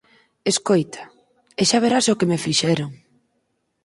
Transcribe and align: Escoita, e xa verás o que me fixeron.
Escoita, 0.51 1.03
e 1.61 1.61
xa 1.69 1.79
verás 1.85 2.05
o 2.13 2.17
que 2.19 2.29
me 2.31 2.41
fixeron. 2.45 2.89